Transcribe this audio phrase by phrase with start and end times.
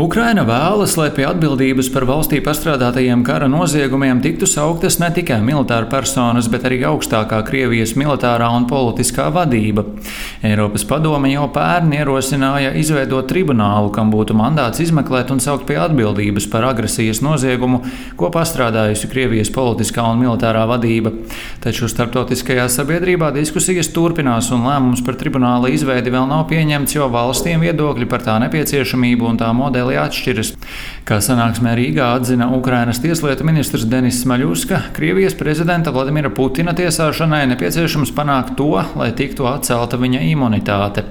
[0.00, 5.90] Ukraina vēlas, lai pie atbildības par valstī pastrādātajiem kara noziegumiem tiktu sauktas ne tikai militāra
[5.92, 9.84] personas, bet arī augstākā Krievijas militārā un politiskā vadība.
[10.46, 16.48] Eiropas padome jau pērn ierosināja izveidot tribunālu, kam būtu mandāts izmeklēt un saukt pie atbildības
[16.48, 17.82] par agresijas noziegumu,
[18.16, 21.12] ko pastrādājusi Krievijas politiskā un militārā vadība.
[21.60, 27.68] Taču starptautiskajā sabiedrībā diskusijas turpinās un lēmums par tribunāla izveidi vēl nav pieņemts, jo valstīm
[27.68, 30.52] viedokļi par tā nepieciešamību un tā modeli modeli atšķiras.
[31.04, 38.12] Kā sanāksmē Rīgā atzina Ukrainas tieslietu ministrs Denis Smaļuska, Krievijas prezidenta Vladimira Putina tiesāšanai nepieciešams
[38.14, 41.04] panākt to, lai tiktu atcelta viņa imunitāte.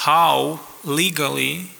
[0.00, 1.79] How legally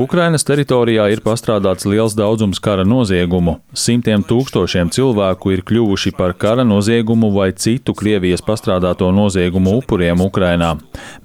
[0.00, 3.58] Ukrainas teritorijā ir pastrādāts liels daudzums kara noziegumu.
[3.76, 10.70] Simtiem tūkstošiem cilvēku ir kļuvuši par kara noziegumu vai citu Krievijas pastrādāto noziegumu upuriem Ukrainā.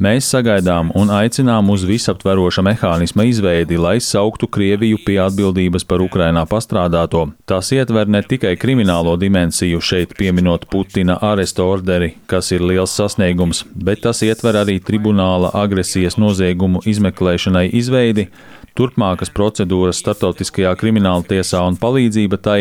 [0.04, 6.44] Mēs sagaidām un aicinām uz visaptveroša mehānisma izveidi, lai sauktu Krieviju pie atbildības par Ukrainā
[6.44, 7.30] pastrādāto.
[7.48, 13.64] Tas ietver ne tikai kriminālo dimensiju, šeit pieminot Putina arestu orderi, kas ir liels sasniegums,
[13.74, 18.28] bet tas ietver arī tribunāla agresijas noziegumu noziegumu izmeklēšanai izveidi,
[18.78, 22.60] turpmākas procedūras starptautiskajā krimināla tiesā un palīdzība tai,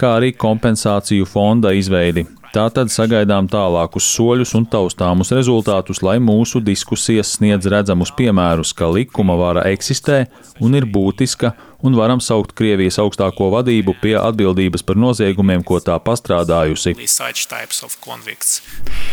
[0.00, 2.26] kā arī kompensāciju fonda izveidi.
[2.50, 9.36] Tātad sagaidām tālākus soļus un taustāmus rezultātus, lai mūsu diskusijas sniedz redzamus piemērus, ka likuma
[9.38, 10.24] vara eksistē
[10.58, 11.52] un ir būtiska
[11.86, 16.96] un varam saukt Krievijas augstāko vadību pie atbildības par noziegumiem, ko tā pastrādājusi.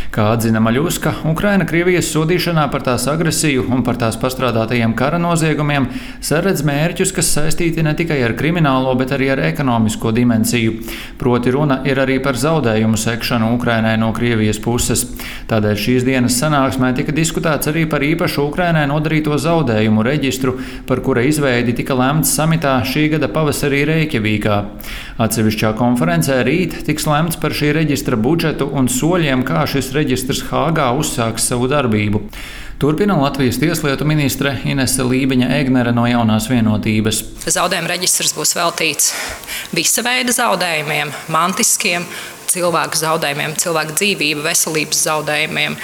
[0.08, 5.89] Kā atzina Maļuska, Ukraina Krievijas sodīšanā par tās agresiju un par tās pastrādātajiem kara noziegumiem
[6.23, 10.77] saredz mērķus, kas saistīti ne tikai ar kriminālo, bet arī ar ekonomisko dimensiju.
[11.19, 15.03] Proti runa ir arī par zaudējumu sekšanu Ukrainai no Krievijas puses.
[15.52, 20.55] Tādēļ šīs dienas sanāksmē tika diskutēts arī par īpašu Ukrainai nodarīto zaudējumu reģistru,
[20.88, 24.64] par kura izveidi tika lemts samitā šī gada pavasarī Reikjavīkā.
[25.17, 30.92] Atsevišķā konferencē rīt tiks lemts par šī reģistra budžetu un soļiem, kā šis reģistrs Hāgā
[30.93, 32.21] uzsāks savu darbību.
[32.77, 37.23] Turpina Latvijas tieslietu ministre Inese Lībiņa Egnere no jaunās vienotības.
[37.49, 39.09] Zaudējuma reģistrs būs veltīts
[39.73, 42.05] visa veida zaudējumiem, mantiskiem,
[42.53, 45.80] cilvēku zaudējumiem, cilvēku dzīvību, veselības zaudējumiem,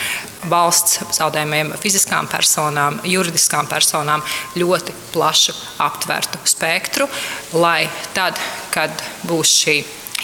[0.50, 4.24] valsts zaudējumiem, fiziskām personām, juridiskām personām
[4.60, 7.10] ļoti plašu aptvertu spektru,
[7.54, 8.40] lai tad,
[8.74, 9.78] kad būs šī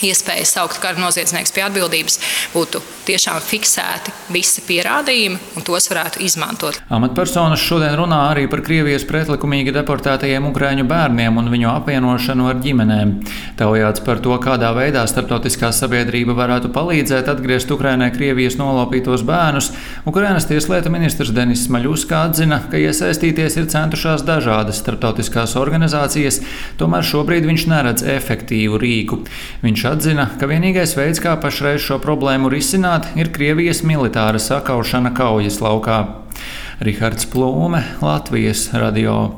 [0.05, 2.19] iespēja saukt kara noziedznieks pie atbildības,
[2.53, 6.77] būtu tiešām fiksēti visi pierādījumi un tos varētu izmantot.
[6.93, 13.15] Amatpersonas šodien runā arī par Krievijas pretlikumīgi deportētajiem ukrāņu bērniem un viņu apvienošanu ar ģimenēm.
[13.59, 19.71] Taujāts par to, kādā veidā starptautiskā sabiedrība varētu palīdzēt atgriezt Ukrainai Krievijas nolopītos bērnus,
[20.09, 26.41] Ukrainas tieslietu ministrs Denis Maļuska atzina, ka iesaistīties ir centušās dažādas starptautiskās organizācijas,
[26.79, 29.21] tomēr šobrīd viņš neredz efektīvu rīku.
[29.65, 35.59] Viņš atzina, ka vienīgais veids, kā pašreiz šo problēmu risināt, ir Krievijas militāra sakaušana kaujas
[35.63, 35.99] laukā.
[36.85, 39.35] Rihards Plūme, Latvijas radio.